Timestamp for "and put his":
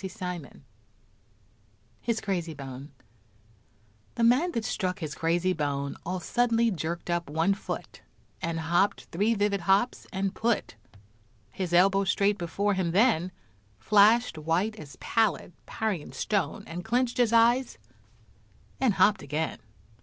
10.10-11.74